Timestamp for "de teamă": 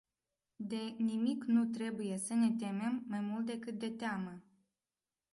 3.79-4.41